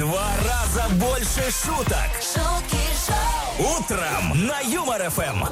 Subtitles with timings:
[0.00, 2.08] два раза больше шуток.
[3.60, 5.44] Утром на Юмор ФМ.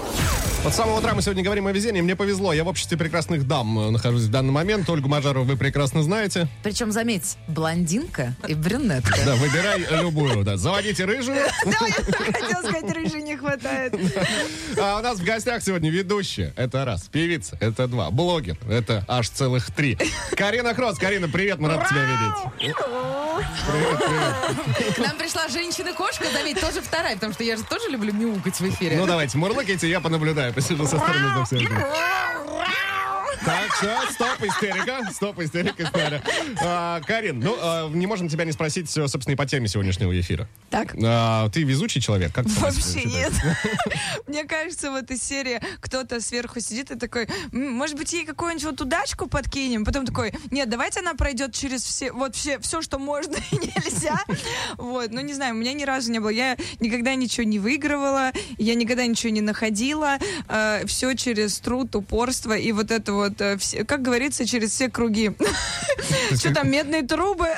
[0.65, 2.01] Вот с самого утра мы сегодня говорим о везении.
[2.01, 2.55] Мне повезло.
[2.55, 4.89] Я в обществе прекрасных дам э, нахожусь в данный момент.
[4.89, 6.49] Ольгу Мажарову вы прекрасно знаете.
[6.63, 9.15] Причем, заметь, блондинка и брюнетка.
[9.27, 10.43] Да, выбирай любую.
[10.43, 10.57] Да.
[10.57, 11.37] Заводите рыжую.
[11.67, 11.93] Да, я
[12.33, 13.95] хотела сказать, рыжий не хватает.
[14.81, 16.55] А у нас в гостях сегодня ведущая.
[16.57, 17.03] Это раз.
[17.03, 17.59] Певица.
[17.61, 18.11] Это два.
[18.11, 18.57] Блогер.
[18.71, 19.99] Это аж целых три.
[20.35, 20.99] Карина Кросс.
[20.99, 21.59] Карина, привет.
[21.59, 22.75] Мы рады тебя видеть.
[23.71, 24.95] Привет, привет.
[24.97, 28.69] К нам пришла женщина-кошка, заметь, тоже вторая, потому что я же тоже люблю мяукать в
[28.69, 28.97] эфире.
[28.97, 30.53] Ну давайте, мурлыкайте, я понаблюдаю.
[30.55, 31.69] Посижу со стороны за всем.
[33.49, 35.11] Так, все, стоп, истерика.
[35.11, 36.23] Стоп, истерика, истерика.
[36.61, 40.47] А, Карин, ну, а, не можем тебя не спросить, собственно, и по теме сегодняшнего эфира.
[40.69, 40.95] Так.
[41.03, 43.33] А, ты везучий человек, как Вообще нет.
[44.27, 48.65] Мне кажется, в этой серии кто-то сверху сидит и такой, «М, может быть, ей какую-нибудь
[48.65, 49.87] вот удачку подкинем?
[49.87, 54.19] Потом такой, нет, давайте она пройдет через все, вот все, все, что можно и нельзя.
[54.77, 56.29] Вот, ну не знаю, у меня ни разу не было.
[56.29, 60.19] Я никогда ничего не выигрывала, я никогда ничего не находила.
[60.85, 65.33] все через труд, упорство и вот это вот, все- как говорится, через все круги.
[66.39, 67.49] Что там, медные трубы?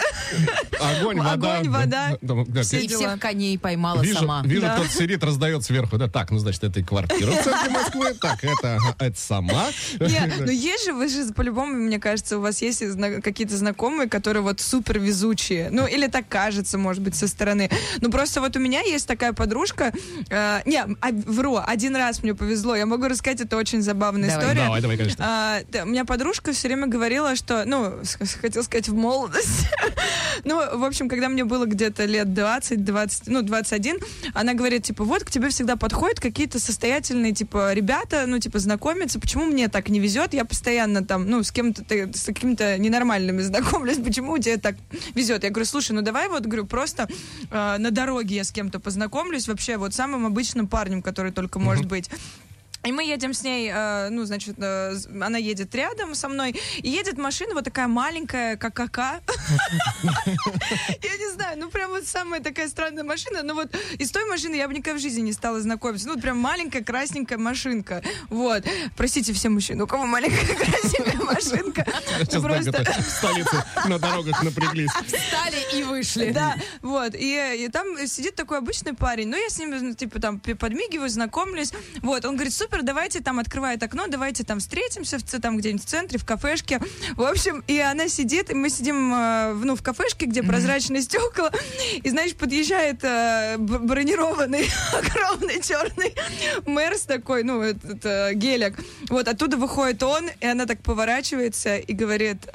[0.81, 1.59] Огонь, вода.
[1.59, 1.71] Огонь,
[2.21, 2.61] да, вода.
[2.61, 4.43] И всех коней поймала сама.
[4.45, 4.75] вижу Да.
[4.75, 5.99] кто-то сидит, раздает сверху.
[5.99, 8.15] Да, так, ну, значит, это и квартира в центре Москвы.
[8.21, 9.67] Так, это, это сама.
[9.99, 12.83] Нет, ну есть же, вы же по-любому, мне кажется, у вас есть
[13.23, 15.69] какие-то знакомые, которые вот супер везучие.
[15.71, 17.71] Ну, или так кажется, может быть, со стороны.
[18.01, 19.93] Ну, просто вот у меня есть такая подружка.
[20.31, 22.75] э, не, а, вру, один раз мне повезло.
[22.77, 24.45] Я могу рассказать, это очень забавная Давай.
[24.45, 24.65] история.
[24.65, 25.25] Давай, давай, конечно.
[25.27, 27.95] А, у меня подружка все время говорила, что, ну,
[28.41, 29.69] хотела сказать, в молодости.
[30.45, 33.99] ну, в общем, когда мне было где-то лет 20, 20, ну, 21,
[34.35, 39.21] она говорит, типа, вот к тебе всегда подходят какие-то состоятельные, типа, ребята, ну, типа, знакомиться.
[39.21, 40.35] Почему мне так не везет?
[40.35, 43.99] Я постоянно там, ну, с кем-то, с какими-то ненормальными знакомлюсь.
[43.99, 44.77] Почему тебе так
[45.15, 45.45] везет?
[45.45, 47.09] Я говорю, слушай, ну, давай вот, говорю, просто
[47.51, 51.87] э, на дороге я с кем-то познакомлюсь, вообще, вот самым обычным парнем, который только может
[51.87, 52.11] быть.
[52.83, 56.89] И мы едем с ней, э, ну, значит, э, она едет рядом со мной, и
[56.89, 59.21] едет машина вот такая маленькая, как КК.
[60.03, 64.55] Я не знаю, ну, прям вот самая такая странная машина, но вот из той машины
[64.55, 66.09] я бы никогда в жизни не стала знакомиться.
[66.09, 68.03] Ну, прям маленькая красненькая машинка.
[68.31, 68.65] Вот.
[68.97, 71.87] Простите все мужчины, у кого маленькая красненькая машинка.
[72.41, 74.91] Просто- столице на дорогах напряглись.
[75.07, 76.31] Встали и вышли.
[76.31, 80.41] Да, вот, и, там сидит такой обычный парень, ну, я с ним, ну, типа, там,
[80.41, 85.57] подмигиваю, знакомлюсь, вот, он говорит, супер, давайте, там, открывает окно, давайте, там, встретимся, в, там,
[85.59, 86.81] где-нибудь в центре, в кафешке,
[87.17, 91.03] в общем, и она сидит, и мы сидим, э, в- ну, в кафешке, где прозрачные
[91.03, 91.51] стекла,
[92.03, 96.15] и, знаешь, подъезжает э, бронированный, огромный черный
[96.67, 98.79] Мерс такой, ну, этот э, гелик,
[99.09, 102.47] вот, оттуда выходит он, и она так поворачивается и говорит,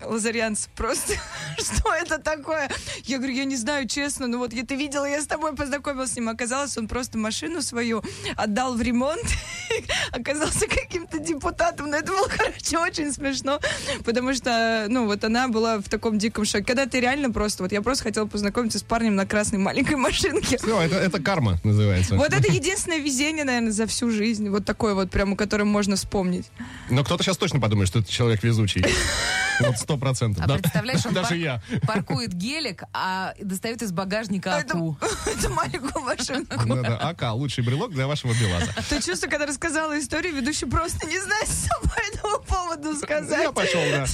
[0.00, 1.14] а, Лазарянц, просто
[1.58, 2.70] что это такое?
[3.04, 6.12] Я говорю, я не знаю, честно, ну вот я, ты видела, я с тобой познакомилась
[6.12, 6.28] с ним.
[6.28, 8.02] Оказалось, он просто машину свою
[8.36, 9.24] отдал в ремонт,
[10.12, 11.90] оказался каким-то депутатом.
[11.90, 13.60] Но это было, короче, очень смешно,
[14.04, 16.64] потому что, ну вот она была в таком диком шоке.
[16.64, 20.58] Когда ты реально просто, вот я просто хотела познакомиться с парнем на красной маленькой машинке.
[20.58, 22.16] Все, это, это карма называется.
[22.16, 24.48] Вот это единственное везение, наверное, за всю жизнь.
[24.48, 26.46] Вот такое вот прям, о котором можно вспомнить.
[26.90, 28.84] Но кто-то сейчас точно подумает, что это человек везучий.
[29.60, 30.44] Вот сто процентов.
[30.44, 30.54] А Да.
[30.58, 31.62] представляешь, он Даже пар- я.
[31.86, 34.98] паркует гелик, а достает из багажника аку.
[35.26, 36.56] это маленькую машинку.
[36.66, 38.72] Да-да, АК, лучший брелок для вашего БелАЗа.
[38.88, 43.42] То чувство, когда рассказала историю, ведущий просто не знает, что по этому поводу сказать.
[43.42, 44.06] Я пошел, да.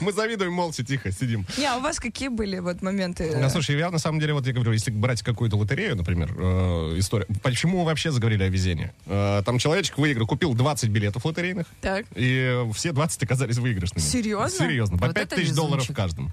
[0.00, 1.46] Мы завидуем молча, тихо, сидим.
[1.58, 3.36] Не, а у вас какие были вот моменты?
[3.36, 6.94] Ну, слушай, я на самом деле, вот я говорю, если брать какую-то лотерею, например, э,
[6.98, 7.26] история.
[7.42, 8.92] Почему мы вообще заговорили о везении?
[9.06, 12.06] Э, там человечек выиграл, купил 20 билетов лотерейных, Так.
[12.14, 14.02] и все 20 оказались выигрышными.
[14.04, 14.58] Серьезно?
[14.66, 14.98] Серьезно.
[14.98, 15.96] По Вот 5 это тысяч долларов везунчик.
[15.96, 16.30] каждому.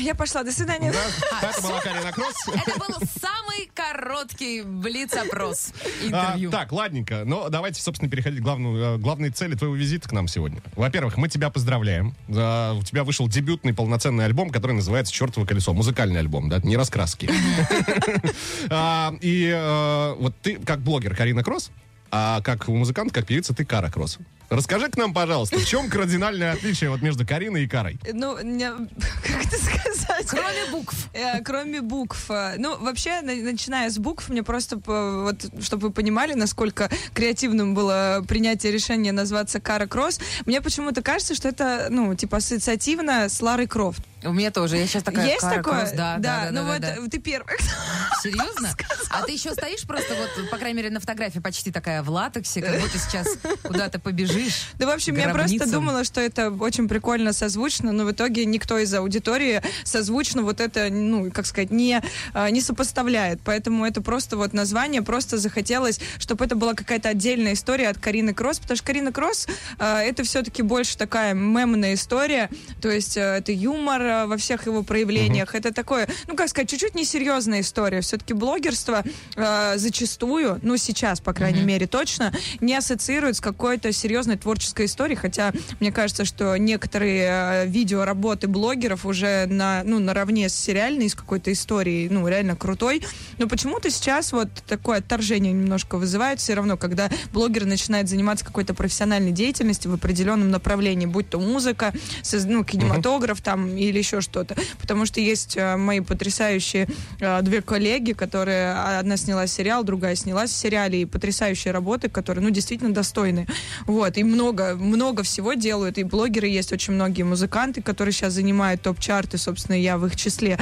[0.00, 0.92] Я пошла, до свидания.
[0.92, 2.34] Да, это была Карина Кросс.
[2.54, 5.72] Это был самый короткий блиц-опрос
[6.02, 6.50] А, интервью.
[6.50, 7.22] так, ладненько.
[7.24, 10.62] Но давайте, собственно, переходить к главную, э, главной цели твоего визита к нам сегодня.
[10.76, 12.14] Во-первых, мы тебя поздравляем.
[12.28, 15.72] А, у тебя вышел дебютный полноценный альбом, который называется «Чертово колесо».
[15.72, 17.28] Музыкальный альбом, да, не раскраски.
[18.70, 21.70] А, И э, вот ты, как блогер Карина Кросс,
[22.10, 24.18] а как музыкант, как певица, ты Кара Кросс.
[24.56, 27.98] Расскажи к нам, пожалуйста, в чем кардинальное отличие вот между Кариной и Карой?
[28.12, 30.26] Ну, как это сказать?
[30.28, 31.08] Кроме букв.
[31.14, 32.30] Э, Кроме букв.
[32.30, 37.74] Э, Ну, вообще, на- начиная с букв, мне просто, вот, чтобы вы понимали, насколько креативным
[37.74, 43.40] было принятие решения назваться Кара Кросс, мне почему-то кажется, что это, ну, типа, ассоциативно с
[43.40, 44.02] Ларой Крофт.
[44.24, 44.76] У меня тоже.
[44.76, 45.62] Я сейчас такая Есть такое?
[45.62, 46.94] Кросс, Да, да, да, ну да, вот да.
[46.96, 47.56] э, ты первый.
[48.22, 48.70] Серьезно?
[49.10, 52.62] А ты еще стоишь просто вот, по крайней мере, на фотографии почти такая в латексе,
[52.62, 53.26] как будто сейчас
[53.62, 54.68] куда-то побежишь.
[54.78, 58.78] Да, в общем, я просто думала, что это очень прикольно созвучно, но в итоге никто
[58.78, 62.00] из аудитории созвучно вот это, ну, как сказать, не,
[62.32, 63.40] а, не сопоставляет.
[63.44, 68.32] Поэтому это просто вот название, просто захотелось, чтобы это была какая-то отдельная история от Карины
[68.32, 69.46] Кросс, потому что Карина Кросс
[69.78, 72.48] а, это все-таки больше такая мемная история,
[72.80, 77.60] то есть это юмор во всех его проявлениях, это такое, ну, как сказать, чуть-чуть несерьезная
[77.60, 78.00] история.
[78.00, 79.02] Все-таки блогерство
[79.36, 85.16] а, зачастую, ну, сейчас, по крайней мере, точно, не ассоциирует с какой-то серьезной творческой историей,
[85.16, 91.14] хотя мне кажется, что некоторые э, видеоработы блогеров уже на, ну, наравне с сериальной, с
[91.14, 93.02] какой-то историей, ну, реально крутой,
[93.38, 96.40] но почему-то сейчас вот такое отторжение немножко вызывает.
[96.40, 101.92] Все равно, когда блогер начинает заниматься какой-то профессиональной деятельностью в определенном направлении, будь то музыка,
[102.32, 106.86] ну, кинематограф там или еще что-то, потому что есть э, мои потрясающие
[107.20, 112.08] э, две коллеги, которые а, одна сняла сериал, другая снялась в сериале, и потрясающие работы,
[112.08, 113.46] которые, ну, действительно достойны.
[113.86, 118.82] Вот, и много, много всего делают, и блогеры есть очень многие музыканты, которые сейчас занимают
[118.82, 120.58] топ-чарты, собственно, я в их числе.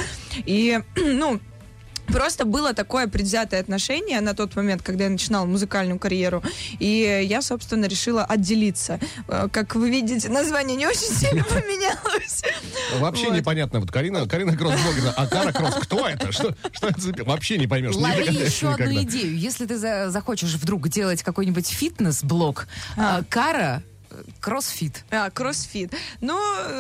[0.47, 1.41] И, ну,
[2.13, 6.43] Просто было такое предвзятое отношение на тот момент, когда я начинала музыкальную карьеру.
[6.79, 8.99] И я, собственно, решила отделиться.
[9.29, 12.43] Э, Как вы видите, название не очень сильно поменялось.
[12.99, 13.37] Вообще Вот.
[13.37, 13.81] непонятно.
[13.81, 16.33] Вот Карина, Карина Кросс блогер, а Кара Кросс, кто это?
[16.33, 17.13] Что, что это за...
[17.25, 17.95] Вообще не поймешь.
[17.95, 19.03] Не Лови догадаешься еще одну никогда.
[19.11, 19.39] идею.
[19.39, 22.67] Если ты за- захочешь вдруг делать какой-нибудь фитнес-блог,
[22.97, 24.00] а, Кара э,
[24.41, 25.05] кроссфит.
[25.11, 25.93] А, кроссфит.
[26.21, 26.39] Ну,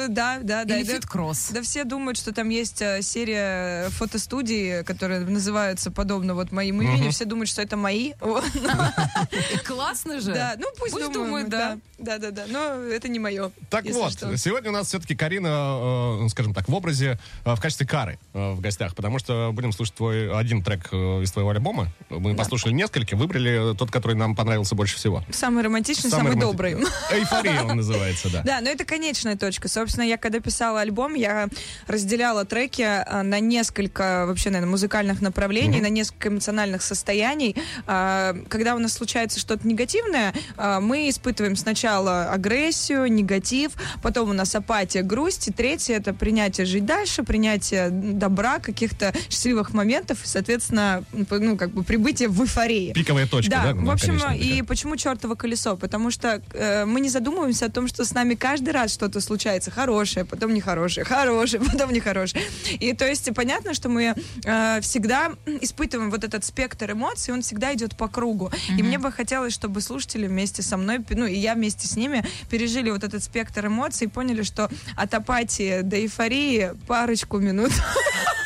[0.08, 0.78] да, да, да.
[0.78, 1.50] Или Да, фит-кросс.
[1.52, 7.10] Да все думают, что там есть э, серия фотостудий, которые называются подобно вот моим имени.
[7.10, 8.12] Все думают, что это мои.
[9.66, 10.32] Классно же.
[10.32, 11.78] Да, ну пусть, Пусть думают, думают, да.
[11.98, 12.44] Да, да, да.
[12.48, 13.50] Но это не мое.
[13.68, 14.36] Так вот, что.
[14.36, 18.60] сегодня у нас все-таки Карина, э, скажем так, в образе, э, в качестве Кары в
[18.60, 21.88] гостях, потому что будем слушать твой один трек из твоего альбома.
[22.08, 25.22] Мы послушали несколько, выбрали тот, который нам понравился больше всего.
[25.30, 26.76] Самый романтичный, самый, романти- добрый.
[27.20, 28.43] Эйфория он называется, да.
[28.44, 29.69] Да, но это конечная точка.
[29.69, 31.49] Собственно, я когда писала альбом, я
[31.87, 37.56] разделяла треки а, на несколько, вообще, наверное, музыкальных направлений, на несколько эмоциональных состояний.
[37.87, 44.32] А, Когда у нас случается что-то негативное, а, мы испытываем сначала агрессию, негатив, потом у
[44.32, 50.26] нас апатия, грусть, и третье— это принятие жить дальше, принятие добра, каких-то счастливых моментов, и,
[50.26, 52.93] соответственно, ну, как бы прибытие в эйфории.
[52.93, 53.73] Пиковая точка, да?
[53.73, 55.76] Да, в общем, и почему чертово колесо?
[55.76, 59.70] Потому что э, мы не задумываемся о том, что с нами каждый раз что-то случается
[59.70, 62.44] хорошее, потом нехорошее, хорошее, потом нехорошее.
[62.78, 64.14] И то есть понятно, что мы
[64.44, 68.50] э, всегда испытываем вот этот спектр эмоций, он всегда идет по кругу.
[68.76, 72.24] И мне бы хотелось, чтобы слушатели вместе со мной, ну и я вместе с ними
[72.48, 77.72] пережили вот этот спектр эмоций и поняли, что от апатии до эйфории парочку минут.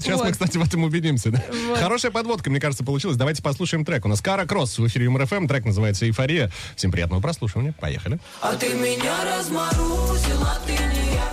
[0.00, 0.32] Сейчас мы, Вот.
[0.32, 1.30] кстати, в этом убедимся.
[1.30, 1.42] да?
[1.68, 1.78] Вот.
[1.78, 3.16] Хорошая подводка, мне кажется, получилась.
[3.16, 4.04] Давайте послушаем трек.
[4.04, 5.46] У нас Кара Кросс в эфире Юмор ФМ.
[5.46, 6.50] Трек называется «Эйфория».
[6.76, 7.72] Всем приятного прослушивания.
[7.80, 8.18] Поехали.
[8.40, 11.32] А ты меня разморозила, ты не я,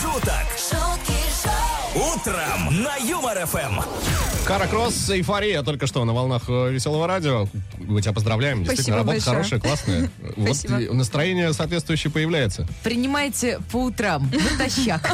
[0.00, 0.47] шуток.
[3.00, 3.80] Юмор ФМ.
[4.46, 7.46] Кара Кросс, «Эйфория» только что на волнах э, Веселого радио.
[7.78, 8.64] Мы тебя поздравляем.
[8.64, 9.36] Действительно, Спасибо работа большое.
[9.36, 10.10] хорошая, классная.
[10.38, 10.78] Вот Спасибо.
[10.80, 12.66] и настроение соответствующее появляется.
[12.82, 14.30] Принимайте по утрам.
[14.52, 15.10] Натощак.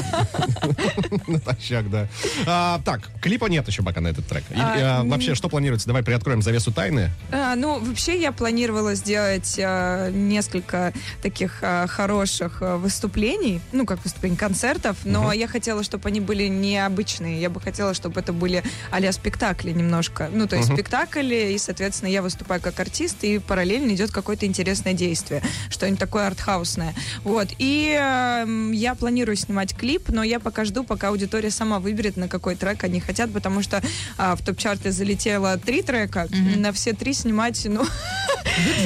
[1.27, 2.09] Натощак, да.
[2.47, 4.45] А, так, клипа нет еще пока на этот трек.
[4.51, 5.87] И, А, а, вообще, что планируется?
[5.89, 7.11] Давай приоткроем завесу тайны.
[7.33, 14.99] А, ну, вообще я планировала сделать а, несколько таких хороших выступлений, ну, как выступлений, концертов,
[15.05, 17.41] но я хотела, чтобы они были необычные.
[17.41, 20.31] Я бы хотела, чтобы это были а спектакли немножко.
[20.33, 24.95] Ну, то есть спектакль, и, соответственно, я выступаю как артист, и параллельно идет какое-то интересное
[24.95, 26.95] действие, что-нибудь такое артхаусное.
[27.23, 27.49] Вот.
[27.59, 32.29] И эм, я планирую снимать клип, но я пока жду, пока аудитория сама выберет, на
[32.29, 33.83] какой трек они хотят, потому что
[34.17, 37.85] а, в топ-чарты залетело три трека, на все три снимать, ну,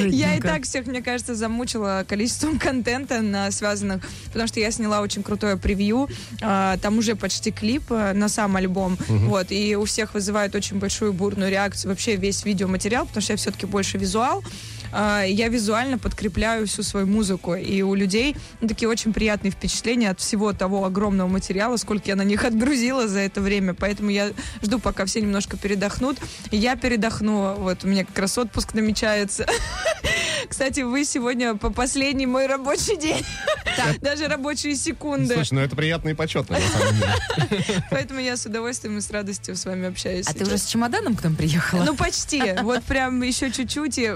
[0.07, 5.01] я и так всех, мне кажется, замучила количеством контента на связанных, потому что я сняла
[5.01, 6.09] очень крутое превью,
[6.41, 10.79] а, там уже почти клип а, на сам альбом, вот, и у всех вызывает очень
[10.79, 14.43] большую бурную реакцию вообще весь видеоматериал, потому что я все-таки больше визуал,
[14.91, 17.55] а, я визуально подкрепляю всю свою музыку.
[17.55, 22.15] И у людей ну, такие очень приятные впечатления от всего того огромного материала, сколько я
[22.15, 23.73] на них отгрузила за это время.
[23.73, 24.31] Поэтому я
[24.61, 26.17] жду, пока все немножко передохнут.
[26.51, 27.55] Я передохну.
[27.55, 29.45] Вот у меня как раз отпуск намечается.
[30.49, 33.23] Кстати, вы сегодня по последний мой рабочий день.
[34.01, 35.35] Даже рабочие секунды.
[35.35, 37.83] Слушай, ну это приятно и почетно, на самом деле.
[37.91, 40.25] Поэтому я с удовольствием и с радостью с вами общаюсь.
[40.27, 40.47] А ты сейчас.
[40.47, 41.83] уже с чемоданом к нам приехала?
[41.83, 42.41] Ну, почти.
[42.63, 44.11] Вот прям еще чуть-чуть и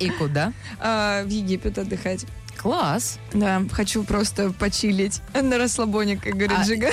[0.00, 0.52] И куда?
[0.80, 2.24] а, в Египет отдыхать.
[2.56, 3.18] Класс.
[3.32, 6.90] Да, хочу просто почилить на расслабоне, как говорит А- Жига.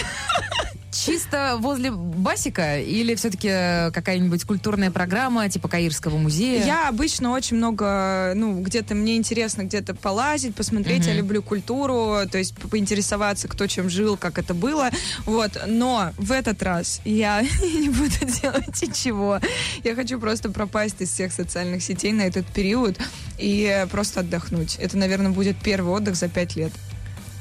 [1.03, 3.49] Чисто возле Басика или все-таки
[3.93, 6.63] какая-нибудь культурная программа типа Каирского музея?
[6.65, 11.17] Я обычно очень много, ну, где-то мне интересно где-то полазить, посмотреть, я Мгм.
[11.19, 14.89] люблю культуру, то есть по- поинтересоваться, кто чем жил, как это было,
[15.25, 19.39] вот, но в этот раз я не буду делать ничего,
[19.83, 22.97] я хочу просто пропасть из всех социальных сетей на этот период
[23.37, 24.77] и просто отдохнуть.
[24.79, 26.71] Это, наверное, будет первый отдых за пять лет.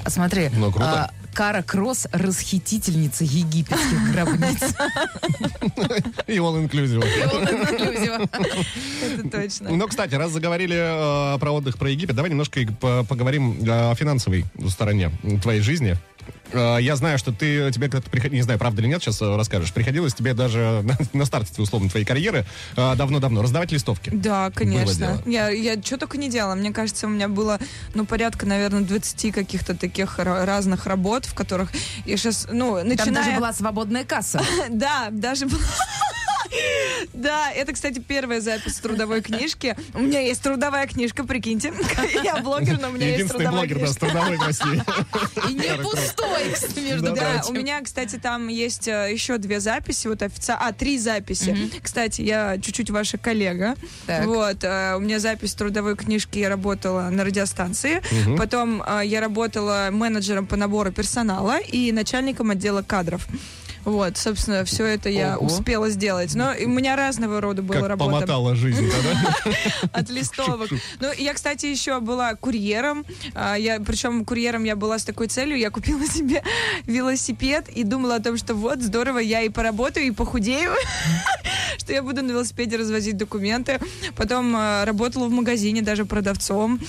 [0.05, 1.05] А Смотри, Ну, круто.
[1.05, 4.75] а, Кара Кросс расхитительница египетских гробниц.
[6.27, 7.05] И all inclusive.
[9.03, 9.71] Это точно.
[9.71, 14.45] Ну, кстати, раз заговорили э, про отдых, про Египет, давай немножко поговорим э, о финансовой
[14.69, 15.11] стороне
[15.43, 15.97] твоей жизни.
[16.53, 19.37] Э, Я знаю, что ты, тебе когда-то приходилось, не знаю, правда или нет, сейчас э,
[19.37, 22.45] расскажешь, приходилось тебе даже на, на старте, условно, твоей карьеры
[22.77, 24.11] э, давно-давно раздавать листовки.
[24.13, 25.23] Да, конечно.
[25.27, 26.55] Я, я что только не делала.
[26.55, 27.59] Мне кажется, у меня было,
[27.95, 31.71] ну, порядка, наверное, 20 каких-то таких ра- разных работ, в которых
[32.05, 33.25] я сейчас, ну, Там начиная...
[33.25, 34.43] даже была свободная касса.
[34.71, 35.61] Да, даже была...
[37.13, 39.77] Да, это, кстати, первая запись трудовой книжки.
[39.95, 41.73] У меня есть трудовая книжка, прикиньте.
[42.23, 44.07] Я блогер, но у меня есть трудовая блогер, да, с книжка.
[44.07, 44.83] трудовой в России.
[45.51, 50.23] И не пустой, между Да, у меня, кстати, там есть э, еще две записи, вот
[50.23, 51.71] официально, а, три записи.
[51.83, 53.75] Кстати, я чуть-чуть ваша коллега.
[54.07, 58.03] Вот, э, у меня запись трудовой книжки, я работала на радиостанции.
[58.37, 63.27] Потом э, я работала менеджером по набору персонала и начальником отдела кадров.
[63.85, 65.47] Вот, собственно, все это я Ого.
[65.47, 66.35] успела сделать.
[66.35, 69.53] Но у меня разного рода была Как работа помотала жизнь да?
[69.93, 70.71] от листовок.
[71.01, 73.05] Ну, я, кстати, еще была курьером.
[73.35, 75.59] А, Я, причем курьером я была с такой целью.
[75.59, 76.43] Я купила себе
[76.87, 80.73] велосипед и думала о том, что вот, здорово, я и поработаю, и похудею,
[81.79, 83.81] что я буду на велосипеде развозить документы.
[84.17, 86.81] Потом а, работала в магазине даже продавцом.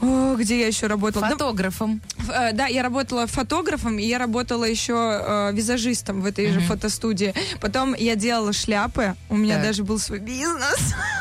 [0.00, 1.26] О, где я еще работала?
[1.28, 2.00] Фотографом.
[2.32, 7.34] Э, Да, я работала фотографом, и я работала еще э, визажистом в этой же фотостудии.
[7.60, 9.64] Потом я делала шляпы, у меня Так.
[9.64, 10.94] даже был свой бизнес.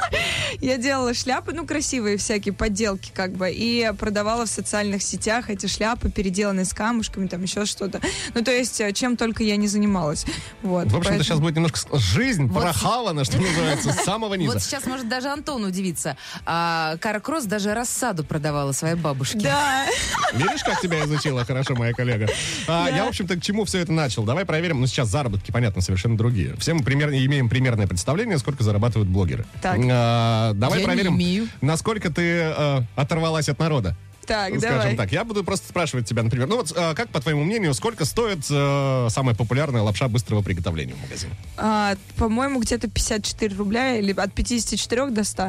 [0.62, 5.68] Я делала шляпы, ну, красивые всякие подделки, как бы, и продавала в социальных сетях эти
[5.68, 8.02] шляпы, переделанные с камушками, там еще что-то.
[8.34, 10.26] Ну, то есть, э, чем только я не занималась.
[10.64, 14.54] Вот, В общем-то, поэтому- сейчас будет немножко жизнь прохавана, что называется, с самого низа.
[14.54, 16.18] Вот сейчас может даже Антон удивиться.
[16.46, 19.40] А, Кара Кросс даже рассаду продавала своей бабушке.
[19.40, 19.86] Да.
[20.34, 22.28] Видишь, как тебя изучила хорошо моя коллега?
[22.68, 24.24] А, Я, в общем-то, к чему все это начал?
[24.24, 24.82] Давай проверим.
[24.82, 26.56] Ну, сейчас заработки, понятно, совершенно другие.
[26.58, 29.46] Все мы примерно имеем примерное представление, сколько зарабатывают блогеры.
[29.62, 29.78] Так.
[29.90, 33.96] А, давай Я проверим, насколько ты э, оторвалась от народа.
[34.26, 34.96] Так, Скажем давай.
[34.98, 35.12] так.
[35.14, 38.40] Я буду просто спрашивать тебя, например, ну вот, э, как, по твоему мнению, сколько стоит
[38.50, 41.34] э, самая популярная лапша быстрого приготовления в магазине?
[41.56, 45.44] А, по-моему, где-то 54 рубля или от 54 до 100.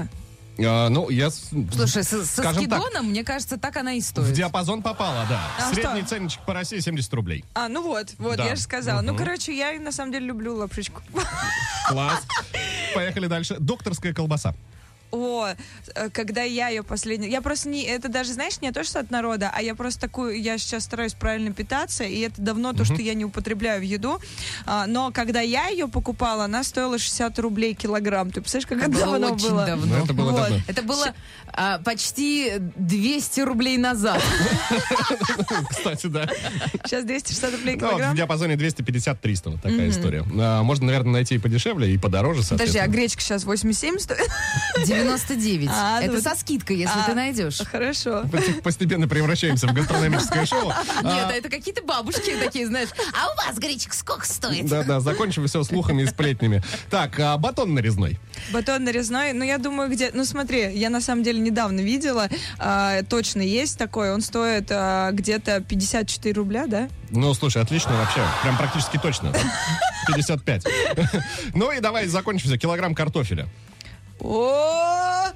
[0.58, 1.30] Э, ну, я...
[1.30, 4.32] Слушай, со, со Скажем так, скидоном, мне кажется, так она и в стоит.
[4.32, 5.40] диапазон попала, да.
[5.58, 6.10] А Средний что?
[6.10, 7.44] ценничек по России 70 рублей.
[7.54, 8.44] А, ну вот, вот, Да.
[8.46, 9.00] я же сказала.
[9.00, 9.24] Ну, Мгм.
[9.24, 11.02] короче, я на самом деле люблю лапшичку.
[11.88, 12.22] Класс.
[12.94, 13.56] Поехали дальше.
[13.58, 14.54] Докторская колбаса.
[15.10, 15.48] О,
[15.94, 17.28] э, когда я ее последний...
[17.30, 17.82] Я просто не...
[17.84, 20.40] Это даже, знаешь, не то, что от народа, а я просто такую...
[20.40, 24.20] Я сейчас стараюсь правильно питаться, и это давно то, что я не употребляю в еду.
[24.66, 28.30] А, но когда я ее покупала, она стоила 60 рублей килограмм.
[28.30, 29.66] Ты представляешь, как Это это было давно очень было?
[29.66, 29.86] давно.
[29.96, 30.40] Ну, это было Вот.
[30.42, 30.58] давно.
[30.66, 31.14] Это было
[31.52, 34.22] а, почти 200 рублей назад.
[35.70, 36.28] Кстати, да.
[36.84, 38.16] Сейчас 260 рублей Ну, вот в килограмм.
[38.16, 40.24] диапазоне 250-300 вот такая история.
[40.38, 42.92] А, можно, наверное, найти и подешевле, и подороже, Подожди, а соответственно.
[42.92, 44.18] гречка сейчас 87 стоит?
[45.02, 45.70] 99.
[45.72, 46.22] А, Это вот.
[46.22, 47.58] со скидкой, если А, ты найдешь.
[47.70, 48.22] Хорошо.
[48.24, 50.72] Пос- Постепенно превращаемся в гастрономическое шоу.
[51.02, 52.88] Нет, это какие-то бабушки такие, знаешь.
[53.14, 54.66] А у вас гречка сколько стоит?
[54.66, 56.62] Да-да, закончим все слухами и сплетнями.
[56.90, 58.18] Так, а батон нарезной.
[58.52, 60.10] Батон нарезной, ну я думаю, где...
[60.12, 62.28] Ну смотри, я на самом деле недавно видела,
[62.58, 66.88] а, точно есть такой, он стоит а, где-то 54 рубля, да?
[67.10, 68.20] Ну, слушай, отлично вообще.
[68.42, 69.32] Прям практически точно.
[69.32, 69.38] да?
[70.14, 70.64] 55.
[71.54, 72.58] Ну и давай закончимся.
[72.58, 73.48] Килограмм картофеля.
[74.20, 75.26] О,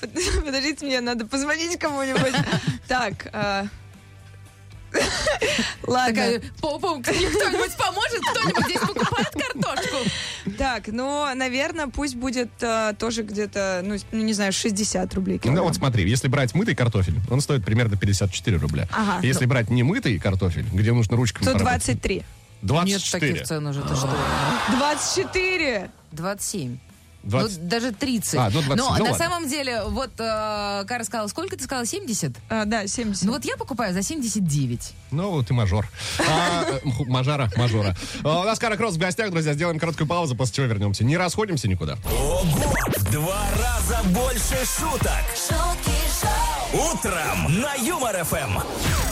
[0.00, 2.34] Под- подождите, мне надо позвонить кому-нибудь.
[2.86, 3.66] Так, а,
[5.86, 6.14] Ладно.
[6.14, 8.20] Такая, «Пу-пу, кто-нибудь поможет?
[8.30, 9.96] Кто-нибудь здесь покупает картошку?
[10.56, 15.40] Так, ну, наверное, пусть будет э, тоже где-то, ну, ну, не знаю, 60 рублей Ну
[15.42, 15.66] килограмм.
[15.66, 18.88] вот смотри, если брать мытый картофель, он стоит примерно 54 рубля.
[18.90, 19.26] Ага.
[19.26, 22.16] Если брать не мытый картофель, где нужно ручками То поработать, 23.
[22.16, 22.24] Нет
[22.62, 23.32] 24.
[23.32, 24.10] таких цен уже, ты что?
[24.70, 25.90] 24!
[26.12, 26.78] 27.
[27.28, 27.58] 20.
[27.62, 28.34] Ну, даже 30.
[28.34, 28.76] А, ну, 27.
[28.76, 29.16] Но Ну, на ладно.
[29.18, 31.86] самом деле, вот э, Кара сказала, сколько ты сказала?
[31.86, 32.32] 70?
[32.48, 33.24] А, да, 70.
[33.24, 34.92] Ну вот я покупаю за 79.
[35.10, 35.88] Ну, ты мажор.
[36.20, 37.96] А, э, мажара, мажора.
[38.24, 39.54] А, У нас Кара Кросс в гостях, друзья.
[39.54, 41.04] Сделаем короткую паузу, после чего вернемся.
[41.04, 41.96] Не расходимся никуда.
[42.04, 42.74] Ого!
[43.12, 45.22] Два раза больше шуток.
[45.34, 48.58] шутки шоу, Утром на Юмор ФМ.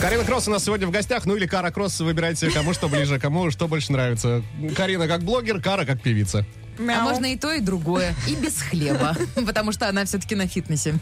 [0.01, 1.25] Карина Кросс у нас сегодня в гостях.
[1.25, 4.43] Ну или Кара Кросс, выбирайте, кому что ближе, кому что больше нравится.
[4.77, 6.45] Карина как блогер, Кара как певица.
[6.79, 8.15] А можно и то, и другое.
[8.29, 9.17] И без хлеба.
[9.35, 10.99] Потому что она все-таки на фитнесе.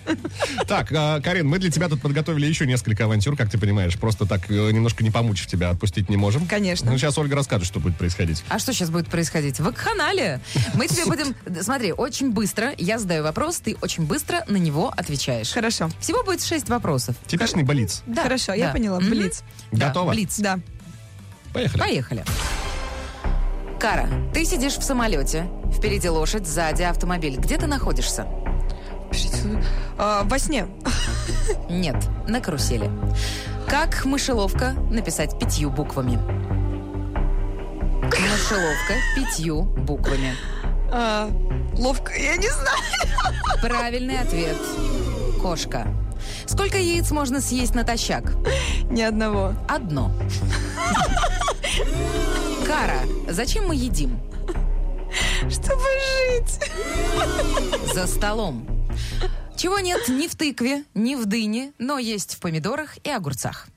[0.67, 3.99] Так, а, Карин, мы для тебя тут подготовили еще несколько авантюр, как ты понимаешь.
[3.99, 6.47] Просто так, э, немножко не помучив тебя, отпустить не можем.
[6.47, 6.91] Конечно.
[6.91, 8.45] Ну, сейчас Ольга расскажет, что будет происходить.
[8.49, 9.59] А что сейчас будет происходить?
[9.61, 10.41] В канале
[10.75, 11.35] мы тебе будем...
[11.63, 15.51] Смотри, очень быстро я задаю вопрос, ты очень быстро на него отвечаешь.
[15.51, 15.91] Хорошо.
[16.01, 17.17] Всего будет шесть вопросов.
[17.27, 18.03] Типичный болиц.
[18.07, 18.99] Да, Хорошо, я поняла.
[18.99, 19.43] Блиц.
[19.73, 20.13] Готова?
[20.13, 20.39] Блиц.
[20.39, 20.61] Да.
[21.53, 21.81] Поехали.
[21.81, 22.25] Поехали.
[23.85, 27.37] Кара, ты сидишь в самолете, впереди лошадь, сзади автомобиль.
[27.37, 28.27] Где ты находишься?
[29.99, 30.69] А, во сне.
[31.69, 32.91] Нет, на карусели.
[33.69, 36.19] Как мышеловка написать пятью буквами?
[38.07, 40.35] Мышеловка пятью буквами.
[40.91, 41.29] А,
[41.77, 42.81] ловко, я не знаю.
[43.61, 44.57] Правильный ответ.
[45.43, 45.87] Кошка.
[46.47, 48.33] Сколько яиц можно съесть натощак?
[48.89, 49.53] Ни одного.
[49.69, 50.11] Одно.
[52.75, 54.19] Кара, зачем мы едим?
[55.49, 55.85] Чтобы
[56.33, 56.59] жить.
[57.95, 58.67] За столом.
[59.57, 63.69] Чего нет ни в тыкве, ни в дыне, но есть в помидорах и огурцах.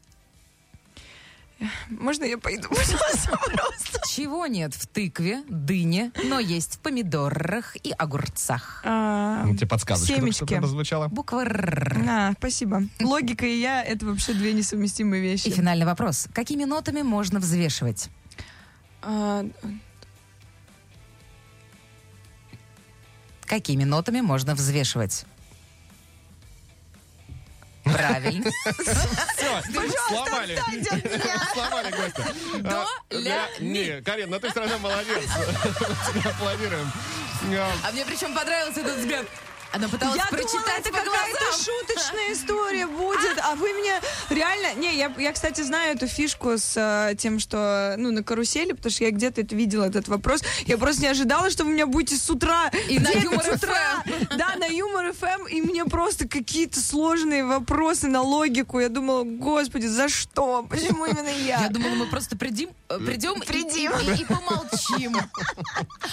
[1.92, 4.00] Можно я пойду, пожалуйста, просто?
[4.10, 8.82] Чего нет в тыкве, дыне, но есть в помидорах и огурцах.
[8.84, 10.58] А, Ну, тебе подсказочка Семечки.
[10.58, 11.08] прозвучала.
[11.08, 12.04] Буква Р.
[12.10, 12.82] А, спасибо.
[13.00, 15.52] Логика и я— это вообще две несовместимые И вещи.
[15.52, 16.28] финальный вопрос.
[16.34, 18.10] Какими нотами можно взвешивать?
[19.02, 19.46] А,
[23.46, 25.26] Какими нотами можно взвешивать?
[27.86, 28.52] Правильно.
[28.78, 29.62] Все,
[30.10, 30.60] сломали.
[31.54, 32.34] Сломали гостя.
[32.60, 33.70] До, А, ля, ми.
[33.70, 35.30] Не, Карин, ты все равно молодец.
[36.26, 36.92] Аплодируем.
[37.54, 39.26] А, А мне причем понравился этот взгляд.
[39.74, 41.64] Она пыталась Я прочитать думала, это по какая-то глазам.
[41.66, 43.94] шуточная история будет, а вы мне
[44.30, 44.74] реально...
[44.80, 48.92] Не, я, я, кстати, знаю эту фишку с э, тем, что, ну, на карусели, потому
[48.92, 50.42] что я где-то это видела, этот вопрос.
[50.66, 52.70] Я просто не ожидала, что вы меня будете с утра...
[52.90, 54.04] И на в 9 Юмор утра,
[54.38, 58.80] Да, на Юмор ФМ, и мне просто какие-то сложные вопросы на логику.
[58.80, 60.64] Я думала, господи, за что?
[60.64, 61.62] Почему именно я?
[61.64, 63.58] Я думала, мы просто придим, э, придем, и-.
[63.58, 63.84] И,
[64.18, 65.18] и- и помолчим.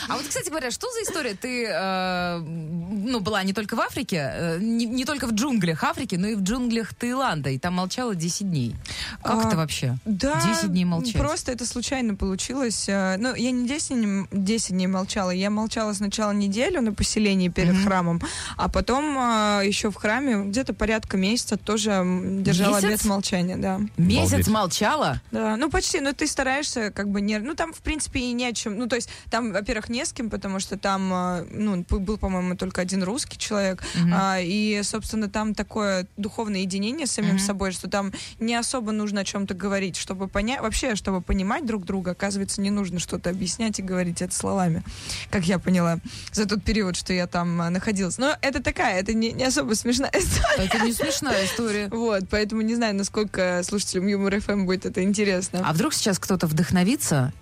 [0.09, 1.35] А вот, кстати говоря, что за история?
[1.35, 6.17] Ты, э, ну, была не только в Африке, э, не, не только в джунглях Африки,
[6.17, 8.75] но и в джунглях Таиланда, и там молчала 10 дней.
[9.23, 9.97] Как А, это вообще?
[10.05, 11.21] Да, 10 дней молчать.
[11.21, 12.89] Просто это случайно получилось.
[12.89, 15.31] Э, Ну, я не 10 дней, 10 дней молчала.
[15.31, 18.21] Я молчала сначала неделю на поселении перед храмом,
[18.57, 22.03] а потом э, еще в храме где-то порядка месяца тоже
[22.41, 22.85] держала Месяц?
[22.85, 23.81] обет молчания, да.
[23.97, 25.21] Месяц молчала?
[25.31, 27.39] Да, ну почти, но ты стараешься как бы не...
[27.39, 28.79] Ну там, в принципе, и не о чем.
[28.79, 32.81] Ну то есть там, во-первых, не с кем, потому что там, ну, был, по-моему, только
[32.81, 38.13] один русский человек, А, и, собственно, там такое духовное единение с самим собой, что там
[38.39, 42.71] не особо нужно о чем-то говорить, чтобы понять, вообще, чтобы понимать друг друга, оказывается, не
[42.71, 44.83] нужно что-то объяснять и говорить это словами,
[45.31, 45.99] как я поняла
[46.33, 48.19] за тот период, что я там а, находилась.
[48.19, 50.65] Но это такая, это не, не особо смешная история.
[50.67, 51.89] Это не смешная история.
[51.95, 55.63] Вот, поэтому не знаю, насколько слушателям Юмор ФМ будет это интересно.
[55.65, 57.33] А вдруг сейчас кто-то вдохновится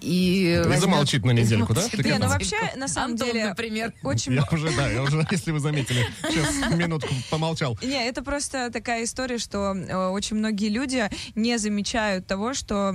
[0.00, 0.54] и...
[0.54, 1.82] И возьмет- замолчит на недельку, да?
[1.88, 3.92] Ты Не, ну вообще, на самом Антон, деле, например.
[4.02, 7.78] очень Я уже, да, я уже, если вы заметили, сейчас минутку помолчал.
[7.82, 12.94] Не, это просто такая история, что э, очень многие люди не замечают того, что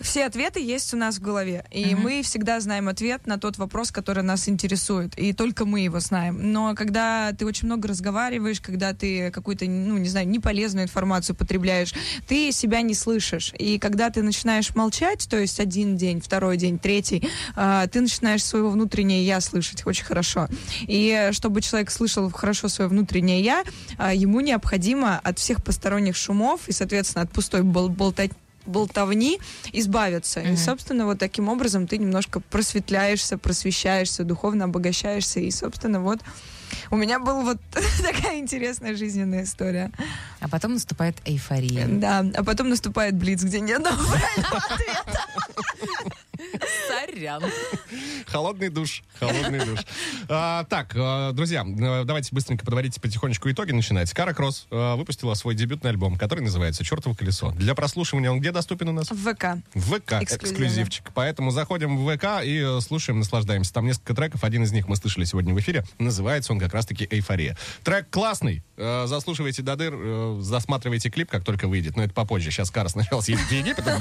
[0.00, 1.64] все ответы есть у нас в голове.
[1.70, 5.18] И мы всегда знаем ответ на тот вопрос, который нас интересует.
[5.18, 6.52] И только мы его знаем.
[6.52, 11.94] Но когда ты очень много разговариваешь, когда ты какую-то, ну, не знаю, неполезную информацию потребляешь,
[12.28, 13.52] ты себя не слышишь.
[13.58, 18.44] И когда ты начинаешь молчать, то есть один день, второй день, третий, а, ты начинаешь
[18.44, 20.48] своего внутреннее я слышать очень хорошо.
[20.82, 23.64] И чтобы человек слышал хорошо свое внутреннее я,
[23.96, 28.30] а, ему необходимо от всех посторонних шумов и, соответственно, от пустой бол- болтать
[28.66, 29.40] болтовни
[29.72, 30.40] избавиться.
[30.40, 35.40] И, собственно, вот таким образом ты немножко просветляешься, просвещаешься, духовно обогащаешься.
[35.40, 36.20] И, собственно, вот
[36.90, 37.58] у меня была вот
[38.02, 39.90] такая интересная жизненная история.
[40.40, 41.86] А потом наступает эйфория.
[41.88, 45.20] Да, а потом наступает блиц, где нет одного правильного ответа.
[46.88, 47.42] Сорян.
[48.26, 49.80] Холодный душ, холодный душ.
[50.28, 54.12] А, так, э, друзья, э, давайте быстренько подводите потихонечку итоги начинать.
[54.12, 57.52] Кара Кросс э, выпустила свой дебютный альбом, который называется «Чертово колесо».
[57.52, 59.10] Для прослушивания он где доступен у нас?
[59.10, 59.62] В ВК.
[59.74, 61.10] В ВК эксклюзивчик.
[61.14, 63.72] Поэтому заходим в ВК и слушаем, наслаждаемся.
[63.72, 64.44] Там несколько треков.
[64.44, 65.84] Один из них мы слышали сегодня в эфире.
[65.98, 67.56] Называется он как раз-таки «Эйфория».
[67.84, 68.62] Трек классный.
[68.76, 71.96] Заслушивайте до дыр, засматривайте клип, как только выйдет.
[71.96, 72.50] Но это попозже.
[72.50, 73.84] Сейчас Кара сначала съездит в Египет.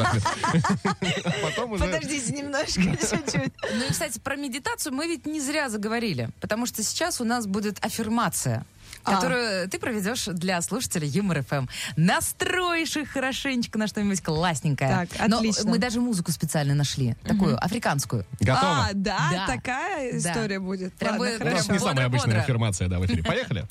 [1.25, 1.85] А потом уже...
[1.85, 3.53] Подождите немножко, чуть-чуть.
[3.77, 7.45] Ну и, кстати, про медитацию мы ведь не зря заговорили, потому что сейчас у нас
[7.47, 8.65] будет аффирмация
[9.03, 9.15] А.
[9.15, 11.67] которую ты проведешь для слушателей Юмор ФМ.
[11.95, 15.07] Настроишь их хорошенечко на что-нибудь классненькое.
[15.09, 15.69] Так, Но отлично.
[15.69, 18.25] мы даже музыку специально нашли, такую африканскую.
[18.39, 18.87] Готово?
[18.87, 19.45] А, да, Да.
[19.47, 20.17] такая Да.
[20.17, 20.93] история будет.
[20.95, 21.73] Прям Ладно, бы- У нас хорошо.
[21.73, 22.05] не самая бодро-бодро.
[22.05, 23.23] обычная аффирмация, да, в эфире.
[23.31, 23.67] Поехали?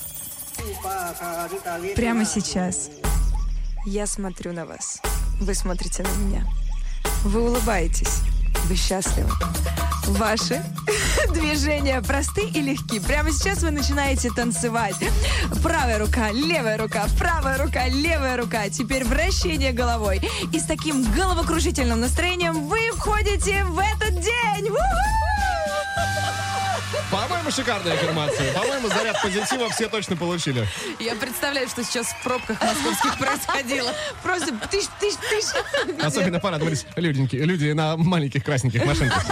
[1.95, 2.89] Прямо сейчас
[3.85, 5.01] я смотрю на вас.
[5.41, 6.45] Вы смотрите на меня.
[7.23, 8.19] Вы улыбаетесь.
[8.67, 9.29] Вы счастливы.
[10.07, 10.63] Ваши
[11.33, 12.99] движения просты и легки.
[12.99, 14.95] Прямо сейчас вы начинаете танцевать.
[15.61, 18.69] Правая рука, левая рука, правая рука, левая рука.
[18.69, 20.21] Теперь вращение головой.
[20.51, 24.69] И с таким головокружительным настроением вы входите в этот день.
[24.69, 25.34] У-ху!
[27.15, 28.53] По-моему, шикарная аффирмация.
[28.53, 30.67] По-моему, заряд позитива все точно получили.
[30.99, 33.89] Я представляю, что сейчас в пробках московских происходило.
[34.21, 36.03] Просто тыщ, тыщ, тыщ.
[36.03, 39.25] Особенно порадовались люденьки, люди на маленьких красненьких машинках.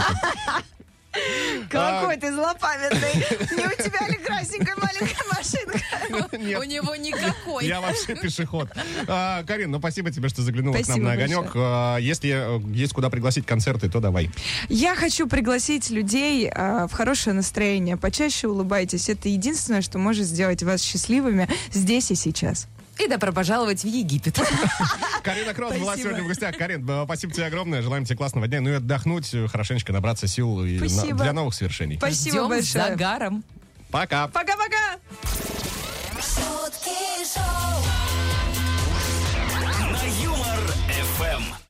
[1.74, 3.14] Какой ты злопамятный.
[3.58, 6.38] Не у тебя ли красненькая маленькая машинка?
[6.38, 6.60] Нет.
[6.60, 7.66] У него никакой.
[7.66, 8.70] Я вообще пешеход.
[9.08, 11.52] А, Карин, ну спасибо тебе, что заглянула к нам Спасибо на огонек.
[11.56, 14.30] А, Если э, есть куда пригласить концерты, то давай.
[14.70, 17.98] Я хочу пригласить людей а, в хорошее настроение.
[17.98, 19.10] Почаще улыбайтесь.
[19.10, 22.68] Это единственное, что может сделать вас счастливыми здесь и сейчас.
[23.00, 24.40] И добро пожаловать в Египет.
[25.24, 26.56] Карина Кросс была сегодня в гостях.
[26.58, 27.82] Карин, э, спасибо тебе огромное.
[27.82, 28.62] Желаем тебе классного дня.
[28.62, 31.98] Ну и отдохнуть, э, хорошенечко набраться сил и на- для новых свершений.
[31.98, 32.88] Спасибо Ждем с большое.
[32.90, 33.44] загаром.
[33.92, 34.28] Пока.
[34.28, 35.00] Пока-пока.
[36.18, 37.84] Шутки шоу.
[39.92, 40.60] На Юмор
[41.18, 41.54] ФМ.